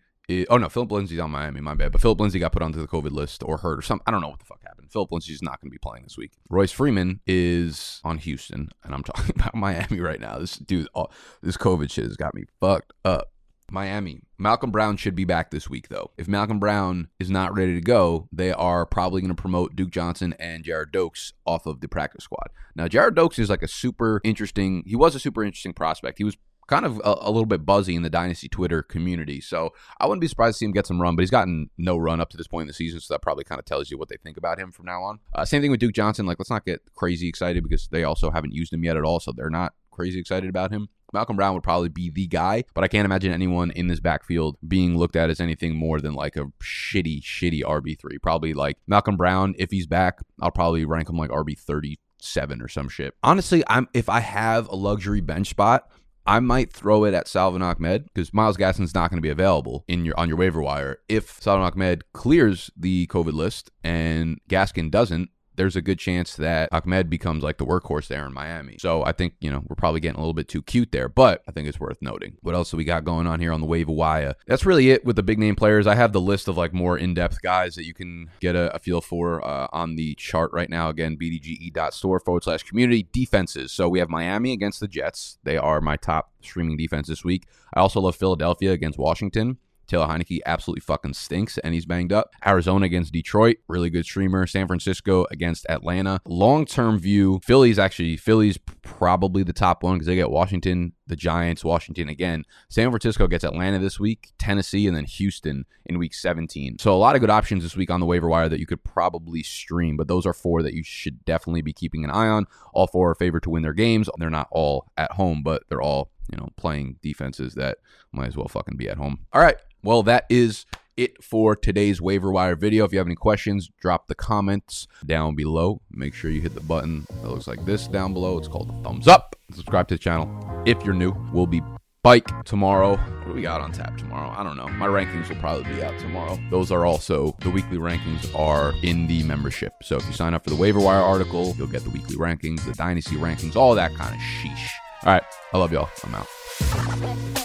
oh 0.49 0.57
no, 0.57 0.69
Phillip 0.69 0.91
Lindsay's 0.91 1.19
on 1.19 1.31
Miami, 1.31 1.61
my 1.61 1.75
bad. 1.75 1.91
But 1.91 2.01
Phillip 2.01 2.19
Lindsay 2.19 2.39
got 2.39 2.51
put 2.51 2.61
onto 2.61 2.79
the 2.79 2.87
COVID 2.87 3.11
list 3.11 3.43
or 3.43 3.57
hurt 3.57 3.79
or 3.79 3.81
something. 3.81 4.03
I 4.07 4.11
don't 4.11 4.21
know 4.21 4.29
what 4.29 4.39
the 4.39 4.45
fuck 4.45 4.61
happened. 4.85 4.91
Phillip 4.91 5.11
Lindsay's 5.11 5.41
not 5.41 5.61
going 5.61 5.69
to 5.69 5.73
be 5.73 5.79
playing 5.79 6.03
this 6.03 6.17
week. 6.17 6.33
Royce 6.49 6.71
Freeman 6.71 7.21
is 7.27 8.01
on 8.03 8.17
Houston, 8.19 8.69
and 8.83 8.93
I'm 8.93 9.03
talking 9.03 9.35
about 9.35 9.55
Miami 9.55 9.99
right 9.99 10.19
now. 10.19 10.39
This 10.39 10.57
dude, 10.57 10.87
oh, 10.95 11.07
this 11.41 11.57
COVID 11.57 11.91
shit 11.91 12.05
has 12.05 12.17
got 12.17 12.33
me 12.33 12.43
fucked 12.59 12.93
up. 13.03 13.31
Miami. 13.71 14.21
Malcolm 14.37 14.69
Brown 14.69 14.95
should 14.95 15.15
be 15.15 15.25
back 15.25 15.49
this 15.49 15.67
week, 15.67 15.87
though. 15.87 16.11
If 16.19 16.27
Malcolm 16.27 16.59
Brown 16.59 17.07
is 17.19 17.31
not 17.31 17.57
ready 17.57 17.73
to 17.73 17.81
go, 17.81 18.29
they 18.31 18.51
are 18.51 18.85
probably 18.85 19.21
going 19.21 19.35
to 19.35 19.41
promote 19.41 19.75
Duke 19.75 19.89
Johnson 19.89 20.35
and 20.37 20.63
Gerrid 20.63 20.91
Doaks 20.91 21.33
off 21.47 21.65
of 21.65 21.81
the 21.81 21.87
practice 21.87 22.25
squad. 22.25 22.49
Now, 22.75 22.87
Gerrid 22.87 23.15
Doaks 23.15 23.39
is 23.39 23.49
like 23.49 23.63
a 23.63 23.67
super 23.67 24.21
interesting, 24.23 24.83
he 24.85 24.95
was 24.95 25.15
a 25.15 25.19
super 25.19 25.43
interesting 25.43 25.73
prospect. 25.73 26.19
He 26.19 26.23
was 26.23 26.37
kind 26.67 26.85
of 26.85 26.97
a, 27.03 27.17
a, 27.21 27.31
little 27.31 27.45
bit 27.45 27.65
buzzy 27.65 27.95
in 27.95 28.01
the 28.01 28.09
Dynasty 28.09 28.49
Twitter 28.49 28.81
community. 28.81 29.41
So 29.41 29.71
I 29.99 30.07
wouldn't 30.07 30.21
be 30.21 30.27
surprised 30.27 30.55
to 30.55 30.57
see 30.59 30.65
him 30.65 30.71
get 30.71 30.87
some 30.87 31.01
run, 31.01 31.15
but 31.15 31.21
he's 31.21 31.31
gotten 31.31 31.69
no 31.77 31.97
run 31.97 32.19
up 32.19 32.29
to 32.31 32.37
this 32.37 32.47
point 32.47 32.63
in 32.63 32.67
the 32.67 32.73
season. 32.73 32.99
So 32.99 33.13
that 33.13 33.21
probably 33.21 33.43
kind 33.43 33.59
of 33.59 33.65
tells 33.65 33.91
you 33.91 33.97
what 33.97 34.09
they 34.09 34.17
think 34.17 34.37
about 34.37 34.59
him 34.59 34.71
from 34.71 34.85
now 34.85 35.03
on. 35.03 35.19
Uh, 35.33 35.45
same 35.45 35.61
thing 35.61 35.71
with 35.71 35.79
Duke 35.79 35.93
Johnson. 35.93 36.25
Like, 36.25 36.39
let's 36.39 36.49
not 36.49 36.65
get 36.65 36.81
crazy 36.95 37.27
excited 37.27 37.63
because 37.63 37.87
they 37.87 38.03
also 38.03 38.31
haven't 38.31 38.53
used 38.53 38.73
him 38.73 38.83
yet 38.83 38.97
at 38.97 39.03
all. 39.03 39.19
So 39.19 39.31
they're 39.31 39.49
not 39.49 39.73
crazy 39.91 40.19
excited 40.19 40.49
about 40.49 40.71
him. 40.71 40.89
Malcolm 41.13 41.37
Brown 41.37 41.53
would 41.53 41.63
probably 41.63 41.87
be 41.87 42.09
the 42.09 42.27
guy, 42.27 42.65
but 42.73 42.83
I 42.83 42.89
can't 42.89 43.05
imagine 43.05 43.31
anyone 43.31 43.71
in 43.71 43.87
this 43.87 44.01
backfield 44.01 44.57
being 44.67 44.97
looked 44.97 45.15
at 45.15 45.29
as 45.29 45.39
anything 45.39 45.75
more 45.75 46.01
than 46.01 46.13
like 46.13 46.35
a 46.35 46.47
shitty, 46.61 47.21
shitty 47.21 47.61
RB3. 47.61 48.21
Probably 48.21 48.53
like 48.53 48.77
Malcolm 48.85 49.15
Brown, 49.15 49.55
if 49.57 49.71
he's 49.71 49.87
back, 49.87 50.19
I'll 50.41 50.51
probably 50.51 50.83
rank 50.83 51.09
him 51.09 51.17
like 51.17 51.29
RB37 51.29 52.61
or 52.61 52.67
some 52.67 52.89
shit. 52.89 53.13
Honestly, 53.23 53.63
I'm 53.67 53.87
if 53.93 54.09
I 54.09 54.19
have 54.19 54.67
a 54.67 54.75
luxury 54.75 55.21
bench 55.21 55.47
spot, 55.47 55.89
I 56.27 56.39
might 56.39 56.71
throw 56.71 57.03
it 57.03 57.13
at 57.13 57.27
Salvon 57.27 57.61
Ahmed 57.61 58.05
because 58.05 58.33
Myles 58.33 58.57
Gaskin's 58.57 58.95
not 58.95 59.09
going 59.09 59.17
to 59.17 59.21
be 59.21 59.29
available 59.29 59.85
in 59.87 60.05
your 60.05 60.19
on 60.19 60.27
your 60.27 60.37
waiver 60.37 60.61
wire. 60.61 60.97
If 61.07 61.41
Salvon 61.41 61.71
Ahmed 61.71 62.11
clears 62.13 62.71
the 62.75 63.07
COVID 63.07 63.33
list 63.33 63.69
and 63.83 64.39
Gaskin 64.49 64.89
doesn't, 64.89 65.29
there's 65.55 65.75
a 65.75 65.81
good 65.81 65.99
chance 65.99 66.35
that 66.35 66.69
Ahmed 66.71 67.09
becomes 67.09 67.43
like 67.43 67.57
the 67.57 67.65
workhorse 67.65 68.07
there 68.07 68.25
in 68.25 68.33
Miami. 68.33 68.77
So 68.79 69.03
I 69.03 69.11
think, 69.11 69.33
you 69.39 69.51
know, 69.51 69.63
we're 69.67 69.75
probably 69.75 69.99
getting 69.99 70.17
a 70.17 70.19
little 70.19 70.33
bit 70.33 70.47
too 70.47 70.61
cute 70.61 70.91
there, 70.91 71.09
but 71.09 71.43
I 71.47 71.51
think 71.51 71.67
it's 71.67 71.79
worth 71.79 72.01
noting. 72.01 72.37
What 72.41 72.55
else 72.55 72.71
do 72.71 72.77
we 72.77 72.83
got 72.83 73.05
going 73.05 73.27
on 73.27 73.39
here 73.39 73.51
on 73.51 73.61
the 73.61 73.67
wave 73.67 73.89
of 73.89 73.95
wire? 73.95 74.35
That's 74.47 74.65
really 74.65 74.91
it 74.91 75.05
with 75.05 75.15
the 75.15 75.23
big 75.23 75.39
name 75.39 75.55
players. 75.55 75.87
I 75.87 75.95
have 75.95 76.13
the 76.13 76.21
list 76.21 76.47
of 76.47 76.57
like 76.57 76.73
more 76.73 76.97
in 76.97 77.13
depth 77.13 77.41
guys 77.41 77.75
that 77.75 77.85
you 77.85 77.93
can 77.93 78.29
get 78.39 78.55
a, 78.55 78.73
a 78.75 78.79
feel 78.79 79.01
for 79.01 79.45
uh, 79.45 79.67
on 79.71 79.95
the 79.95 80.15
chart 80.15 80.51
right 80.53 80.69
now. 80.69 80.89
Again, 80.89 81.17
bdge.store 81.17 82.19
forward 82.19 82.43
slash 82.43 82.63
community 82.63 83.07
defenses. 83.11 83.71
So 83.71 83.89
we 83.89 83.99
have 83.99 84.09
Miami 84.09 84.53
against 84.53 84.79
the 84.79 84.87
Jets. 84.87 85.37
They 85.43 85.57
are 85.57 85.81
my 85.81 85.97
top 85.97 86.31
streaming 86.41 86.77
defense 86.77 87.07
this 87.07 87.23
week. 87.23 87.47
I 87.73 87.79
also 87.79 87.99
love 87.99 88.15
Philadelphia 88.15 88.71
against 88.71 88.97
Washington. 88.97 89.57
Taylor 89.87 90.07
Heinicke 90.07 90.39
absolutely 90.45 90.81
fucking 90.81 91.13
stinks 91.13 91.57
and 91.59 91.73
he's 91.73 91.85
banged 91.85 92.11
up. 92.11 92.31
Arizona 92.45 92.85
against 92.85 93.13
Detroit, 93.13 93.57
really 93.67 93.89
good 93.89 94.05
streamer. 94.05 94.47
San 94.47 94.67
Francisco 94.67 95.25
against 95.31 95.65
Atlanta. 95.69 96.21
Long 96.25 96.65
term 96.65 96.99
view, 96.99 97.39
Philly's 97.43 97.79
actually, 97.79 98.17
Philly's 98.17 98.57
probably 98.81 99.43
the 99.43 99.53
top 99.53 99.83
one 99.83 99.95
because 99.95 100.07
they 100.07 100.15
get 100.15 100.29
Washington, 100.29 100.93
the 101.07 101.15
Giants, 101.15 101.63
Washington 101.63 102.09
again. 102.09 102.43
San 102.69 102.89
Francisco 102.89 103.27
gets 103.27 103.43
Atlanta 103.43 103.79
this 103.79 103.99
week, 103.99 104.31
Tennessee, 104.37 104.87
and 104.87 104.95
then 104.95 105.05
Houston 105.05 105.65
in 105.85 105.97
week 105.97 106.13
17. 106.13 106.79
So 106.79 106.93
a 106.93 106.97
lot 106.97 107.15
of 107.15 107.21
good 107.21 107.29
options 107.29 107.63
this 107.63 107.75
week 107.75 107.89
on 107.89 107.99
the 107.99 108.05
waiver 108.05 108.27
wire 108.27 108.49
that 108.49 108.59
you 108.59 108.65
could 108.65 108.83
probably 108.83 109.43
stream, 109.43 109.97
but 109.97 110.07
those 110.07 110.25
are 110.25 110.33
four 110.33 110.63
that 110.63 110.73
you 110.73 110.83
should 110.83 111.23
definitely 111.25 111.61
be 111.61 111.73
keeping 111.73 112.03
an 112.03 112.11
eye 112.11 112.27
on. 112.27 112.45
All 112.73 112.87
four 112.87 113.11
are 113.11 113.15
favored 113.15 113.43
to 113.43 113.49
win 113.49 113.63
their 113.63 113.73
games. 113.73 114.09
They're 114.17 114.29
not 114.29 114.47
all 114.51 114.87
at 114.97 115.11
home, 115.11 115.43
but 115.43 115.63
they're 115.69 115.81
all 115.81 116.11
you 116.31 116.37
know, 116.37 116.49
playing 116.57 116.97
defenses 117.01 117.53
that 117.55 117.77
might 118.11 118.27
as 118.27 118.37
well 118.37 118.47
fucking 118.47 118.77
be 118.77 118.89
at 118.89 118.97
home. 118.97 119.19
All 119.33 119.41
right. 119.41 119.57
Well, 119.85 120.01
that 120.03 120.25
is 120.31 120.65
it 120.97 121.23
for 121.23 121.55
today's 121.55 122.01
waiver 122.01 122.31
wire 122.31 122.55
video. 122.55 122.85
If 122.85 122.91
you 122.91 122.97
have 122.97 123.05
any 123.05 123.15
questions, 123.15 123.69
drop 123.79 124.07
the 124.07 124.15
comments 124.15 124.87
down 125.05 125.35
below. 125.35 125.79
Make 125.91 126.15
sure 126.15 126.31
you 126.31 126.41
hit 126.41 126.55
the 126.55 126.61
button 126.61 127.05
that 127.21 127.29
looks 127.29 127.45
like 127.45 127.63
this 127.65 127.87
down 127.87 128.11
below. 128.11 128.39
It's 128.39 128.47
called 128.47 128.73
thumbs 128.83 129.07
up. 129.07 129.35
Subscribe 129.51 129.87
to 129.89 129.93
the 129.93 129.99
channel 129.99 130.63
if 130.65 130.83
you're 130.83 130.95
new. 130.95 131.13
We'll 131.31 131.45
be 131.45 131.61
bike 132.01 132.27
tomorrow. 132.45 132.95
What 132.95 133.27
do 133.27 133.33
we 133.33 133.43
got 133.43 133.61
on 133.61 133.73
tap 133.73 133.95
tomorrow? 133.95 134.33
I 134.35 134.41
don't 134.41 134.57
know. 134.57 134.67
My 134.69 134.87
rankings 134.87 135.29
will 135.29 135.35
probably 135.35 135.71
be 135.71 135.83
out 135.83 135.99
tomorrow. 135.99 136.39
Those 136.49 136.71
are 136.71 136.87
also 136.87 137.35
the 137.41 137.51
weekly 137.51 137.77
rankings 137.77 138.33
are 138.35 138.73
in 138.81 139.05
the 139.05 139.21
membership. 139.21 139.73
So 139.83 139.97
if 139.97 140.07
you 140.07 140.13
sign 140.13 140.33
up 140.33 140.45
for 140.45 140.49
the 140.49 140.55
waiver 140.55 140.79
wire 140.79 141.01
article, 141.01 141.53
you'll 141.59 141.67
get 141.67 141.83
the 141.83 141.91
weekly 141.91 142.15
rankings, 142.15 142.65
the 142.65 142.73
dynasty 142.73 143.17
rankings, 143.17 143.55
all 143.55 143.75
that 143.75 143.93
kind 143.93 144.15
of 144.15 144.19
sheesh. 144.19 144.67
All 145.03 145.13
right. 145.13 145.23
I 145.53 145.59
love 145.59 145.71
y'all. 145.71 145.89
I'm 146.03 146.15
out. 146.15 147.44